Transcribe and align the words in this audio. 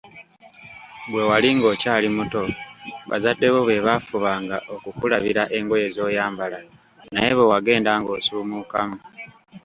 Bwe 1.09 1.23
wali 1.29 1.49
ng‘okyali 1.55 2.09
muto, 2.17 2.41
bazadde 3.09 3.47
bo 3.53 3.61
be 3.67 3.75
bafubanga 3.87 4.57
okukulabira 4.73 5.43
engoye 5.57 5.87
zoyambala, 5.95 6.59
naye 7.13 7.31
bwe 7.35 7.45
wagenda 7.51 7.91
ng‘osuumukamu 7.99 8.97